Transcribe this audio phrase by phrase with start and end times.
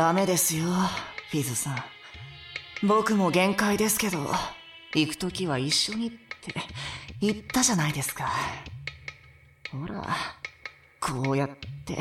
[0.00, 0.64] ダメですよ
[1.30, 1.76] フィズさん。
[2.88, 4.16] 僕も限界ですけど
[4.94, 6.18] 行く時は一緒にって
[7.20, 8.30] 言ったじゃないですか。
[9.70, 10.02] ほら
[10.98, 11.50] こうやっ
[11.84, 11.98] て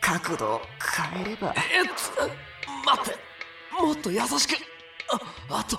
[0.00, 0.62] 角度を
[1.12, 1.54] 変えれば。
[1.70, 1.92] えっと
[2.86, 3.20] 待って
[3.78, 4.58] もっと優しく。
[5.50, 5.76] ああと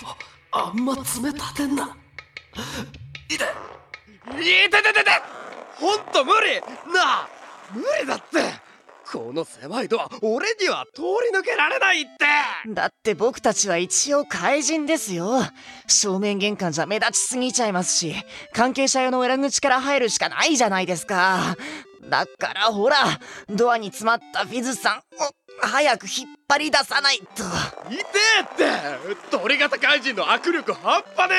[0.52, 1.98] あんま爪立てんな
[3.28, 3.48] 痛い
[4.38, 5.04] 痛い痛い痛い
[5.80, 6.62] ほんと無理。
[6.94, 7.30] なあ
[7.74, 8.65] 無理だって。
[9.12, 11.02] この狭いドア俺には通
[11.32, 12.10] り抜けられないって。
[12.74, 15.42] だって僕たちは一応怪人ですよ。
[15.88, 18.16] 正面玄関じゃ目立ちすぎちゃいますし
[18.54, 21.56] 関係者用の裏口から入るしかないじゃないですか。
[22.10, 22.98] だからほら
[23.50, 25.02] ドアに詰まったフィズさんを
[25.62, 27.26] 早く引っ張り出さないと。
[27.90, 28.00] 痛
[28.40, 31.36] えって鳥型怪人の握力半端ね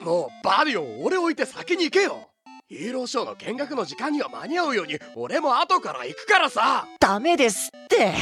[0.00, 2.28] えもうバディを俺置いて先に行けよ
[2.72, 6.86] ヒーローショーの見学の時間には間に合うように俺も後から行くからさ。
[7.00, 8.14] ダメですって。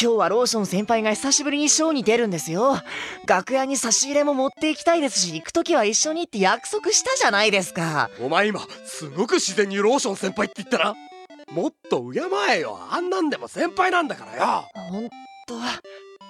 [0.00, 2.78] 今日はローション先輩が久しぶりにショーに出るんですよ。
[3.26, 8.08] 楽屋に差し入れも持っていきたいですし行く時は一緒にって約束したじゃないですか。
[8.18, 10.94] お前今すごく自然にローション先輩って言ったな
[11.52, 14.64] もっと敬えよあんなんでも先輩なんだからよ。
[14.72, 15.12] ほんと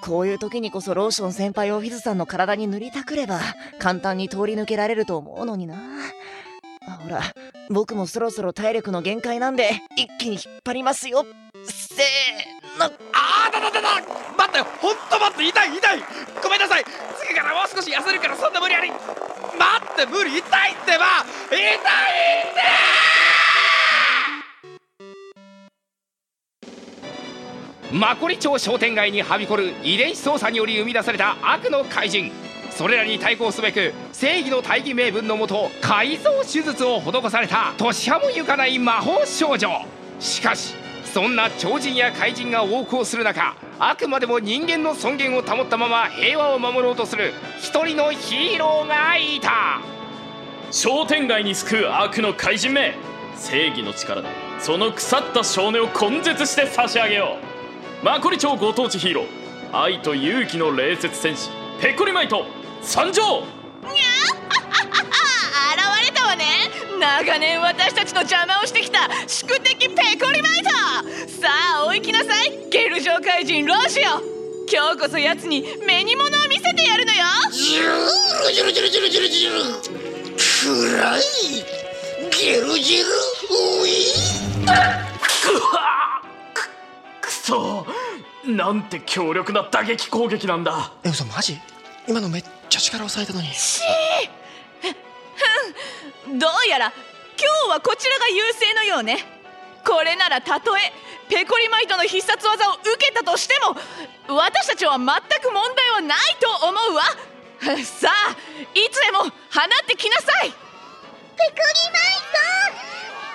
[0.00, 3.38] こういう時にこそローション先輩をフィズさんの体に塗りたくれば
[3.78, 5.76] 簡単に通り抜けられると思うのにな。
[5.76, 5.80] ほ
[7.12, 7.22] ら
[7.70, 11.24] 僕もそろそろ体力の限界なんで一気に引っ張りますよ。
[11.64, 12.86] せーの。
[13.12, 13.94] あーだだだだ
[14.36, 16.02] 待ってほんと待って痛い痛い。
[16.42, 16.84] ごめんなさい。
[17.20, 18.90] 次からもう少し痩せるからそんな無理やり。
[18.90, 19.00] 待
[19.92, 21.24] って無理痛いってば。
[21.50, 21.82] 痛いって
[27.92, 32.32] マコリ町商店街にはびこる遺伝子操作により生み出された悪の怪人。
[32.76, 39.68] それらに対抗すべく正義の大義名分のもと改造手術を施された年派もゆかない魔法少女。
[40.18, 40.74] しかし
[41.04, 49.80] そんな超人や怪人が横行する中あくまでも人間の尊厳を保ったまま平和を守ろうとする一人のヒーローがいた。
[50.70, 52.94] 商店街に救う悪の怪人め
[53.36, 57.36] 正義の力でその腐った少年を根絶して差し上げよ
[58.02, 58.04] う。
[58.04, 62.61] マコリ町ご当地ヒーロー愛と勇気の礼節戦士ペコリマイト。
[62.82, 63.22] 参上。
[63.22, 63.46] にゃ
[65.74, 66.44] 現れたわね。
[67.00, 70.70] 長年私たちの邪魔をしてきた宿敵ペコリマイト。
[71.40, 71.48] さ
[71.78, 72.68] あお行きなさい。
[72.70, 74.02] ゲル状怪人ロシオ。
[74.72, 77.24] 今日こそ奴に目に物を見せてやるのよ。
[77.52, 77.82] ジュ
[78.46, 80.02] ルジュルジュルジュルジュルジュル
[80.62, 81.20] 暗い
[82.30, 84.64] ゲルジルウィ
[86.12, 86.70] く
[87.20, 87.86] くそ
[88.46, 91.60] なんて強力な打撃攻撃なんだえ嘘マジ
[92.08, 93.52] 今のめっちゃ力を抑えたのに。
[93.52, 96.38] しー。
[96.38, 96.92] どうやら
[97.36, 99.18] 今日はこちらが優勢のようね。
[99.84, 100.80] これならたとえ
[101.28, 103.76] ペコリマイトの必殺技を受けたとしても
[104.34, 107.02] 私たちは全く問題はないと思うわ。
[107.84, 108.30] さあ
[108.74, 109.30] いつでも放っ
[109.86, 110.50] てきなさい。
[110.50, 111.60] ペコリ
[111.90, 112.38] マイト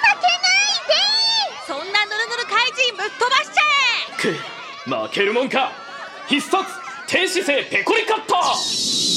[0.01, 0.93] 負けないで
[1.67, 3.61] そんなぬるぬる怪人ぶっ飛ばしちゃ
[4.13, 4.33] え。
[4.33, 5.71] く負けるもんか。
[6.27, 6.65] 必殺
[7.07, 8.35] 天使性ペコリカッタ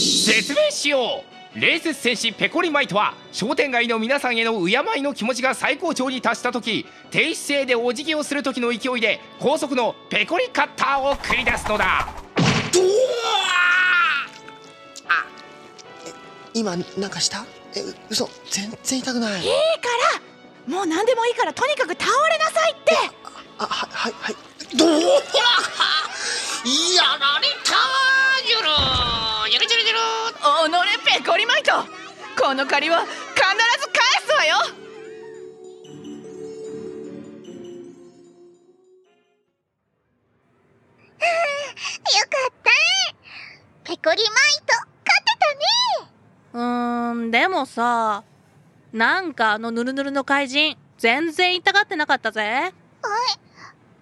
[0.01, 1.25] 説明しよ
[1.55, 1.59] う。
[1.61, 12.09] 冷雪戦士ペコリマイトは商店街の皆さんへの敬いの気持ちが最高潮に達した時低姿勢でお辞儀をする時の勢いで高速のペコリカッターを繰り出すのだ。
[15.09, 15.27] あ
[16.55, 17.45] 今なんかした？
[17.75, 18.31] え嘘。
[18.49, 19.41] 全然痛くない。
[19.43, 19.53] いいか
[20.69, 20.73] ら。
[20.73, 22.93] もう何でもいいからとにかく倒れなさいって
[32.51, 33.15] この借りは必ず
[33.87, 34.57] 返すわよ。
[34.57, 34.63] よ
[42.19, 42.71] かった。
[43.85, 44.19] ペコリマイ
[44.67, 44.75] ト
[45.07, 46.11] 勝てたね。
[46.55, 48.25] うーんでもさ
[48.93, 52.73] なんかあのヌルヌルの怪人全然痛がってなかったぜ。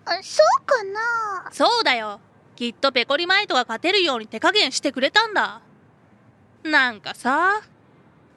[0.06, 1.52] あそうかな。
[1.52, 2.18] そうだよ。
[2.56, 5.60] きっとペコリマイトが勝てるように手加減してくれたんだ。
[6.62, 7.60] なんかさ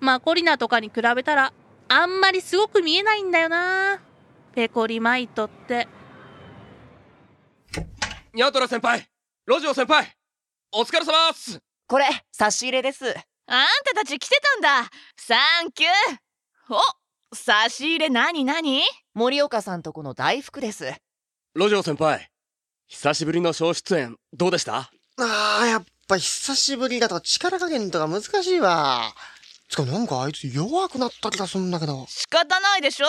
[0.01, 1.53] マコリナとかに比べたら
[1.87, 4.01] あんまりすごく見えないんだよな。
[4.55, 5.87] ペコリマイトって。
[8.33, 9.07] ニャトラ先輩
[9.45, 10.17] ロジオ先輩
[10.71, 11.59] お疲れ様っす。
[11.87, 13.05] これ差し入れです。
[13.05, 13.13] あん
[13.85, 14.89] たたち来てたんだ。
[15.17, 15.91] サンキュー。
[16.73, 18.81] お差し入れ何何？
[19.13, 20.95] 森岡さんとこの大福です。
[21.53, 22.31] ロジオ先輩
[22.87, 24.89] 久しぶりの小出演どうでした？
[25.17, 29.13] あーやっぱ久しぶりだと力加減とか難しいわ
[29.71, 32.05] つかなんかあいつ弱くなった気がするんだけど。
[32.09, 33.05] 仕方ないでしょ。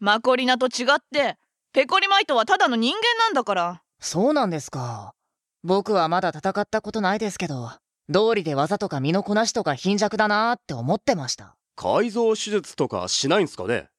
[0.00, 1.36] マコリナと違って
[1.74, 3.82] ペコリマイトはただの人間なんだから。
[4.00, 5.12] そうなんですか。
[5.62, 7.70] 僕はまだ戦ったことないですけど
[8.08, 11.56] 道理で技とか身のこなしとか貧弱だなーって思ってました。
[11.76, 13.90] 改造手術とかしないんすかね。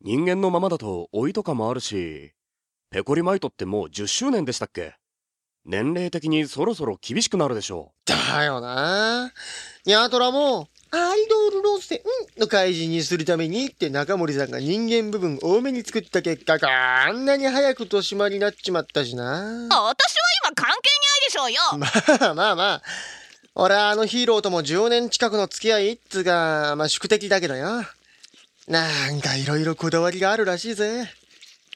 [0.00, 2.32] 人間のままだと老いとかもあるし
[2.90, 4.96] ペコリマイトってもう10周年でしたっけ。
[5.64, 9.32] 年齢的にそろそろ厳しくなるでしょだよな。
[9.84, 12.00] ニャートラも、アイドル路線
[12.38, 19.24] の怪人にするためにって中森さんが人間部分多めに作った結果があんなに早く年増になっちまったしな。
[19.24, 19.86] 私は
[20.44, 22.82] 今関係ないでしょうよ まあまあまあ。
[23.54, 27.84] 俺はあのヒーローとも10年近くの付き合いっつうか、まあ宿敵だけどよ。
[28.68, 31.10] なんか色々こだわりがあるらしいぜ。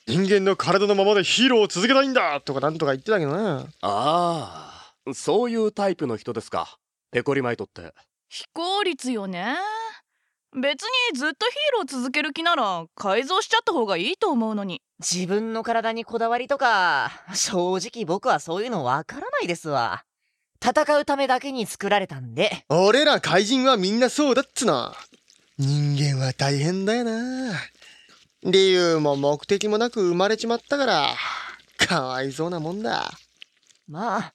[0.07, 3.67] 人間の体のままでヒーローを続けたいんだとかなんとか言ってたけどな。
[3.83, 6.79] ああそういうタイプの人ですか
[7.11, 7.93] ペコリマイトって
[8.35, 9.57] 非効率よね
[10.55, 20.05] 別にずっとヒーロー続ける気なら改造しちゃった方がいいと思うのに自分の体にこだわりとか正直僕はそういうのわからないですわ
[20.65, 24.95] 戦うためだけに作られたんで俺ら怪人はみんなそうだっつの。
[25.59, 27.53] 人間は大変だよな。
[28.45, 31.15] 理由も目的もなく生まれちまったから、
[31.77, 33.11] かわいそうなもんだ。
[33.89, 34.33] まあ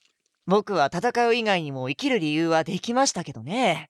[0.47, 3.89] 僕は戦う以外にも生きる理由はできましたけどね。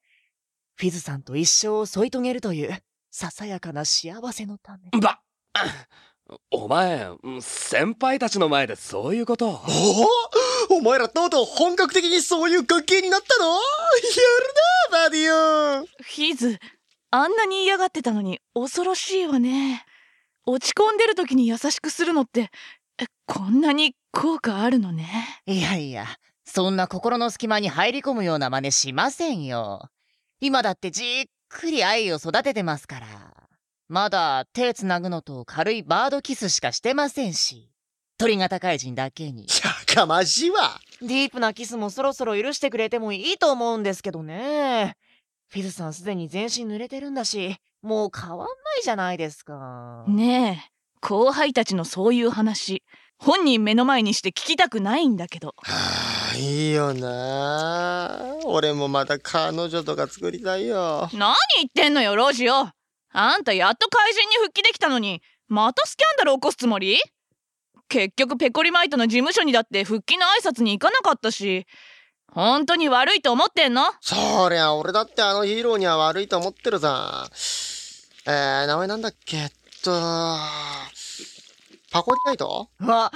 [0.75, 2.75] フィズさんと一生を添い遂げるという
[3.11, 4.99] ささやかな幸せのため。
[4.99, 5.21] ば
[6.51, 7.09] お前
[7.39, 9.47] 先輩たちの前でそういうこと？
[9.49, 9.61] を
[10.69, 13.51] おお前らとうとう本格的にそういう関係になったの？
[13.51, 13.61] やる
[14.91, 15.85] なバディオン。
[15.85, 16.59] フィズ
[17.11, 19.85] あんなに嫌がってたのに恐ろしいわね。
[20.45, 22.51] 落ち込んでる時に優しくするのって
[23.01, 25.07] えこんなに効果あるのね？
[25.45, 26.05] いやいや
[26.57, 29.91] そんな心の隙間に入り込むような真似しませんよ。
[30.39, 33.05] 今だってじっくり愛を育ててますから。
[33.87, 37.69] まだ手つなぐのと軽いバードキスしかしてませんし。
[38.17, 39.43] 鳥型怪人だけに。
[39.43, 40.79] やかましいわ。
[40.99, 44.95] ディープなキスもそろそろ許してくれてもいいと思うんですけどね。
[45.49, 48.45] フィズさんすでに全身濡れてるんだしもう変わんな
[48.79, 50.05] いじゃないですか。
[50.07, 50.71] ねえ。
[51.01, 52.81] 後輩たちのそういう話
[53.19, 55.49] 本人目の前にして聞きたくないんだけど。
[55.49, 55.53] は
[56.13, 58.21] あいいよな。
[58.45, 61.09] 俺もまた彼女とか作りたいよ。
[61.13, 62.53] 何言ってんのよロジオ。
[62.53, 65.21] あんたやっと怪人に復帰できたのに。
[65.47, 66.99] またスキャンダル起こすつもり？
[67.87, 71.65] 結局ペコリマイトの事務所にだって復帰の挨拶に行かなかったし。
[72.29, 73.83] 本当に悪いと思ってんの？
[74.01, 77.27] そりゃ俺だってあのヒーローには悪いと思ってるさ。
[78.25, 79.37] えー、名前なんだっけ？
[79.37, 79.49] えっ
[79.81, 79.91] と
[81.89, 82.69] パコリナイト？
[82.81, 83.11] わ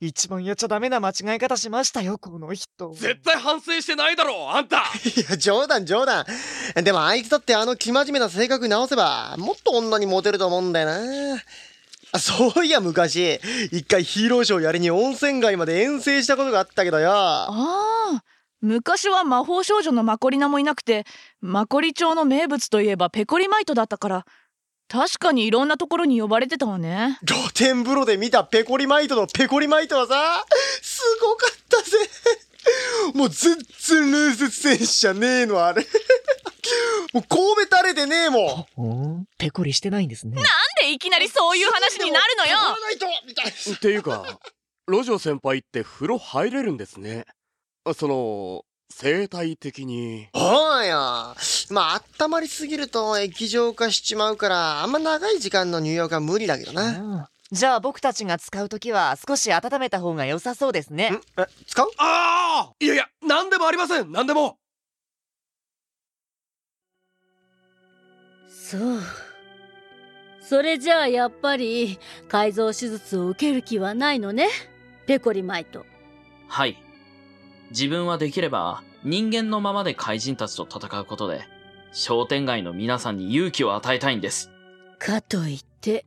[0.00, 2.92] 一番やっちゃダメな間違い方しましたよこの人。
[2.94, 4.78] 絶対反省してないだろあんた。
[5.04, 6.26] いや冗談冗談。
[6.74, 11.42] でもあいつだってあの生真面目な性格直せばもっと女にモテると思うんだよな。
[12.12, 13.40] あそういや昔
[13.72, 17.10] 一回ヒーローショーやりに温泉街まで遠征したことがあったけどよ。
[17.12, 18.24] ああ
[18.60, 21.04] 昔は魔法少女のマコリナもいなくて
[21.40, 24.26] マコリ町の名物といえばペコリマイトだったから
[24.88, 27.18] 確かにいろんなところに呼ばれてたわね。
[27.26, 30.44] 露天風呂で見たペコリマイトのペコリマイトはさ
[30.82, 31.98] すごかったぜ。
[33.14, 35.86] もう全然冷雪戦士じゃねえのあれ。
[37.12, 38.66] もう神戸垂れてねえも
[39.20, 39.26] ん。
[39.38, 40.36] ペコリしてないんですね。
[40.36, 40.44] なん
[40.80, 42.58] でいきなりそういう話になるのよ。
[42.58, 44.38] ペコリマイトみたいっていうか
[44.86, 47.24] ロジョ先輩って風呂入れるんですね。
[47.94, 48.64] その
[48.96, 50.28] 生態的に。
[50.32, 51.34] そうよ。
[51.70, 57.00] まあ温まりすぎると液状化しちまうからあんま長い時間の入浴は無理だけどな。
[57.00, 57.24] うん。
[57.50, 61.10] じゃあ僕たちが使うときは少し温めた方が良さそうですね。
[61.10, 61.20] ん？
[61.38, 61.88] え使う？
[61.98, 64.12] ああいやいや何でもありません。
[64.12, 64.58] 何でも。
[68.48, 69.00] そう。
[70.40, 71.98] それじゃあやっぱり
[72.28, 74.48] 改造手術を受ける気はないのね。
[75.06, 75.84] ペコリマイト。
[76.46, 76.83] はい。
[77.70, 81.42] 自分はできれば人間のままで怪人たちと戦うことで
[81.92, 84.50] 商店街の皆さんに勇気を与えたいんです。
[84.98, 86.06] かといって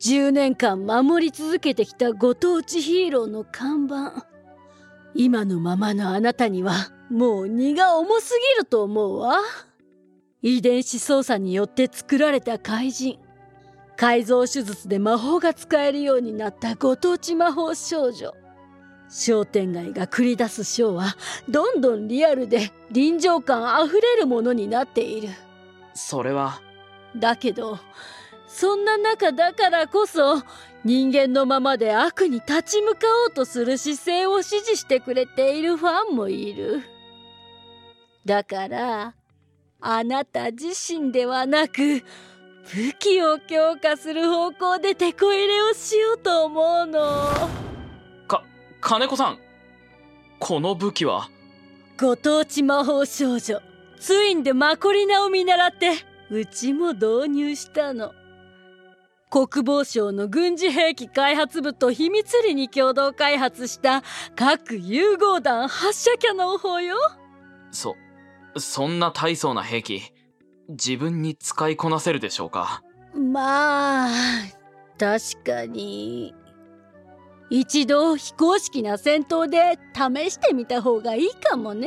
[0.00, 4.26] 10年間守り続けてきたご当地ヒーローの看板。
[5.14, 9.40] 今のままのあなたにはもう荷が重すぎると思うわ。
[10.42, 13.18] 遺伝子操作によって作られた怪人。
[13.96, 18.34] 改造手術で魔法が使えるようになったご当地魔法少女。
[19.12, 21.16] 商店街が繰り出すショーは
[21.46, 25.28] どんどんリアルで臨場感あふれるものになっている。
[25.92, 26.62] それは、
[27.14, 27.78] だけど
[28.46, 30.42] そんな中だからこそ
[30.82, 36.82] 人間のままで悪に立ち向かおうとする姿勢を支持してくれているファンもいる。
[38.24, 39.14] だから
[39.80, 42.02] あなた自身ではなく
[42.72, 47.00] 武器を強化する方向でテこ入れをしようと思うの。
[47.00, 47.81] か
[48.84, 49.38] 金子さん
[50.40, 51.30] この武器は？
[51.96, 53.60] ご当地魔法少女
[54.00, 55.92] ツインでマコリナを見習って
[56.30, 58.12] うちも導入したの。
[59.30, 64.02] 国防省の軍事兵器開発部と秘密裏に共同開発した
[64.34, 66.96] 核融合弾発射キャノン砲よ。
[67.70, 67.94] そ
[68.58, 70.02] そんな大層な兵器
[70.68, 72.82] 自分に使いこなせるでしょうか？
[73.14, 74.10] まあ
[74.98, 76.34] 確かに
[77.54, 81.86] 一度非公式な戦闘で試してみた方がいいかもね。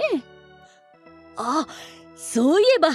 [1.38, 1.66] あ
[2.16, 2.90] そういえば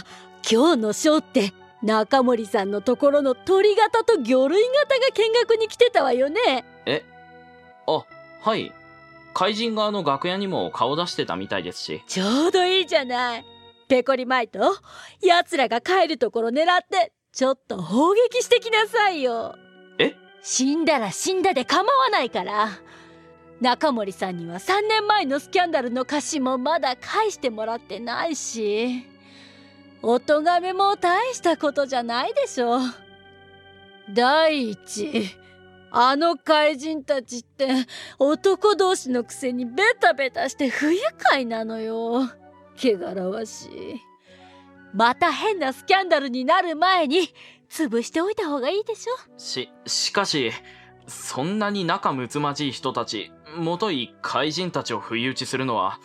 [0.48, 6.64] 今日のショーって中森さんのところの鳥型と魚類型が見学に来てたわよね。
[6.86, 7.02] え？
[7.88, 8.04] あ
[8.40, 8.72] はい。
[9.34, 12.04] 怪人側の楽屋にも顔出してたみたいですし。
[12.06, 13.44] ちょうどいいじゃない。
[13.88, 14.76] ペコリマイト
[15.20, 19.56] 奴らが帰るところ狙ってちょっと砲撃してきなさいよ。
[19.56, 19.59] え
[20.42, 22.70] 死んだら死んだで構わないから。
[23.60, 29.06] 中森さんには3年前のスキャンダルの歌詞もまだ返してもらってないし。
[30.02, 32.78] お咎めも大したことじゃないでしょ
[34.08, 35.28] 第一
[35.90, 37.68] あの怪人たちって
[38.18, 42.30] 男同士のくせにベタベタして不愉快なのよ。
[42.76, 43.70] 汚らわしい。
[44.94, 47.28] また変なスキャンダルになる前に
[47.70, 49.14] 潰しておいた方がいいでしょ？
[49.38, 50.50] ししかし
[51.06, 55.98] そんなに仲睦まじい人たちもとい怪人たちを不意打ちするのは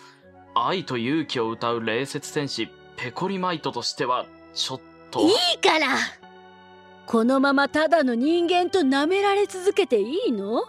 [0.55, 4.81] 愛と勇気を歌う冷雪戦士ペコリマイトとしてはちょっ
[5.11, 5.21] と。
[5.21, 5.87] いいから！
[7.05, 10.63] このままただの人間と舐められ続けていいの？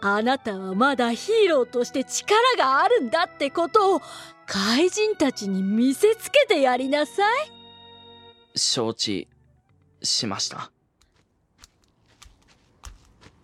[0.00, 4.02] あなたはまだヒーローとして力があるんだってことを
[4.46, 8.58] 怪人たちに見せつけてやりなさい。
[8.58, 9.28] 承知
[10.04, 10.70] しました。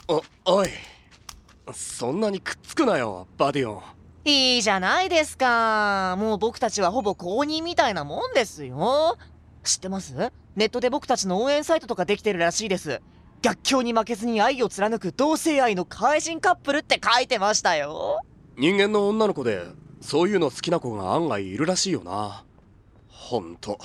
[0.08, 0.68] おおい。
[1.72, 3.82] そんなにくっつくなよバディオン。
[4.24, 6.16] いいじゃないですか。
[6.18, 9.16] もう僕たちはほぼ公認みたいなもんですよ。
[9.62, 10.14] 知ってます？
[10.56, 13.00] ネットで僕たちの応援サイトとかできてるらしいです。
[13.40, 18.20] 逆境に負けずに愛を貫く同性愛の怪人カップルって書いてましたよ。
[18.58, 19.64] 人間の女の子で
[20.00, 22.44] そういうの好きな子が案外いるらしいよな。
[23.08, 23.78] ほんと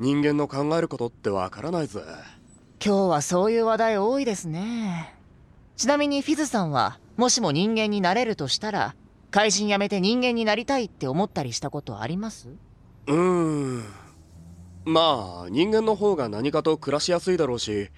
[0.00, 2.00] 人間の考えることってわからないぜ。
[2.82, 5.14] 今日はそういう話題多いですね。
[5.76, 8.96] ちなみにフィズさんはもしも人間になれるとしたら
[9.30, 12.48] 怪人やめて人間になりたいって思ったりしたことあります？
[13.08, 13.84] うーん。
[14.86, 17.90] まあ人間の方が何かと暮らしやすいだろうし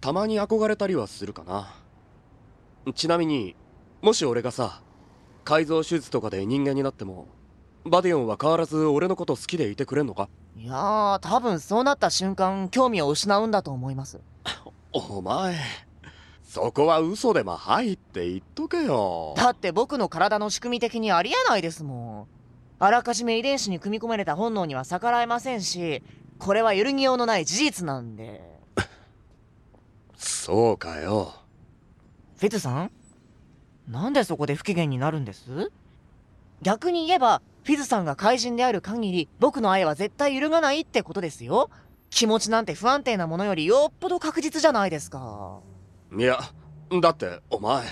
[0.00, 1.72] たまに憧れたりはするかな。
[2.96, 3.54] ちなみに
[4.02, 4.82] もし俺がさ
[5.44, 7.28] 改造手術とかで人間になっても
[7.88, 10.28] バディオンは変わらず俺のこと好きでいてくれんのか？
[10.56, 14.20] いやー多分そうなった瞬間興味を失うんだと思います。
[14.92, 15.56] お前
[16.44, 19.34] そこは嘘でもはいって言っとけよ。
[19.36, 22.26] だって僕の体の仕組み的にありえないですもん。
[22.80, 26.00] あらかじめ遺伝子に組み込まれた本能には逆らえませんし
[26.38, 28.40] これは揺るぎようのない事実なんで。
[30.16, 31.34] そうかよ。
[32.38, 32.90] フィズさん？
[33.88, 35.70] なんでそこで不機嫌になるんです？
[36.62, 41.68] 逆に言えばフィズさんが怪人である限り僕の愛は絶対揺るがないってことですよ。
[42.08, 45.60] 気持ちなんて不安定なものよりよっぽど確実じゃないですか。
[46.16, 46.40] いや
[47.02, 47.84] だってお前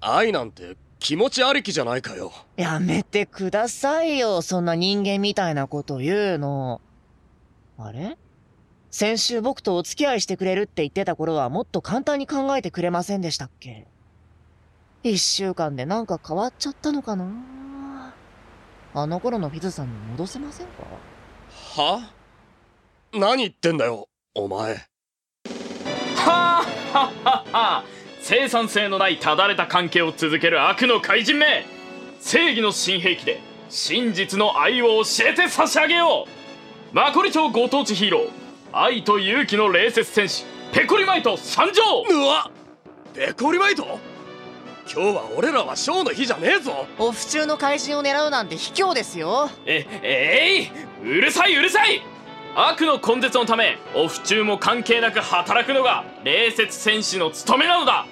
[0.00, 2.32] 愛なんて気持ちありきじゃないかよ。
[2.56, 6.80] やめてくださいよそんな人間みたいなこと言うの。
[7.78, 8.18] あれ？
[8.90, 13.86] 先週僕とお付き合いしてくれるって言ってた頃はもっと簡単に考えてくれませんでしたっけ？
[15.04, 17.30] 一週間でなんか変わっちゃったのかな？
[18.96, 20.72] あの頃のフィズさんに戻せませんか？
[21.82, 22.10] は？
[23.12, 24.74] 何言ってんだよお前。
[24.74, 24.86] は
[26.24, 27.84] あははは。
[28.20, 31.66] 生産性のないただれた関係を続ける悪の怪人め。
[32.20, 36.26] 正義の新兵器で真実の愛を教えて差し上げよ
[36.92, 36.94] う。
[36.94, 38.30] マコリ町ご当地ヒーロー
[38.72, 41.82] 愛と勇気の冷雪戦士ペコリマイト参上。
[42.08, 42.48] うわ
[43.12, 43.98] ペコリマイト？
[44.86, 46.86] 今日は俺らはショーの日じゃねえぞ。
[46.98, 49.50] オフ中の怪人を狙うなんて卑怯ですよ。
[49.66, 52.02] ええいうるさいうるさい。
[52.54, 58.06] 悪の根絶のためオフ中も関係なく働くのが冷雪戦士の務めなのだ。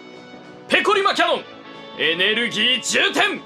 [0.69, 1.45] ペコリマキャノン
[1.99, 3.41] エネルギー充填。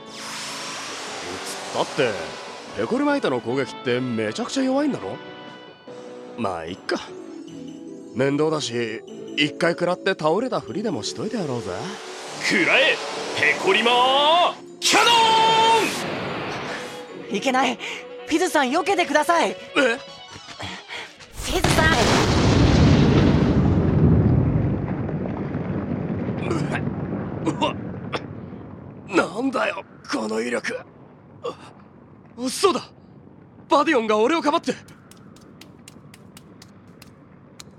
[1.75, 2.12] だって
[2.78, 5.16] ペコリマイトの攻撃ってめちゃくちゃ弱いんだろ？
[6.38, 7.00] まあいっか。
[8.14, 9.02] 面倒だし
[9.37, 11.71] 一回食らって倒れたふりでもしといてやろうぜ
[12.49, 12.97] くらえ
[13.37, 15.11] ペコリマキャノ
[17.33, 17.37] ン！
[17.37, 17.75] いけない。
[17.75, 19.50] フィズさん避けてください。
[19.50, 19.55] え？
[19.57, 21.91] フィズさ
[29.11, 29.17] ん！
[29.17, 30.79] なんだよこの威力。
[32.38, 32.81] 嘘だ。
[33.69, 34.73] バディオンが俺をかばって。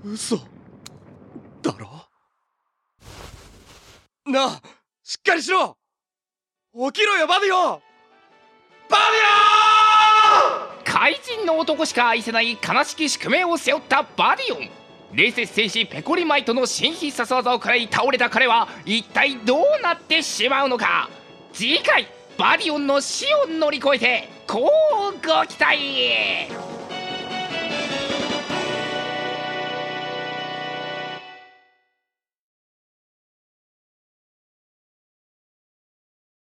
[0.04, 0.38] 嘘。
[4.28, 4.60] なあ
[5.02, 5.78] しっかりしろ。
[6.74, 7.76] 起きろよバディオ。
[7.76, 7.80] ン
[8.90, 8.98] バディ
[10.74, 14.68] オン怪人の男しか愛せない悲しき宿命を背負ったバディオン。
[15.12, 21.08] 冷雪戦士ペコリマイトの新必殺技を食らい倒れた彼は一体どうなってしまうのか。
[21.54, 22.06] 次回
[22.36, 24.70] バディオンの死を乗り越えてこ
[25.10, 26.67] うご期待